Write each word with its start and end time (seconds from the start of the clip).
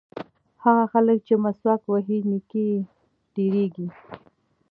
هغه 0.63 0.83
خلک 0.93 1.17
چې 1.27 1.33
مسواک 1.43 1.81
وهي 1.91 2.17
نیکۍ 2.29 2.65
یې 2.67 2.75
ډېرېږي. 3.35 3.87